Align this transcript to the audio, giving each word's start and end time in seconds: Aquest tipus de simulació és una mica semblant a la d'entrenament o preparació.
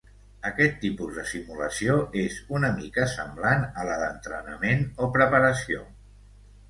Aquest 0.49 0.77
tipus 0.85 1.11
de 1.17 1.25
simulació 1.31 1.99
és 2.23 2.39
una 2.59 2.71
mica 2.79 3.07
semblant 3.13 3.67
a 3.83 3.87
la 3.91 3.99
d'entrenament 4.05 4.83
o 5.07 5.11
preparació. 5.19 5.85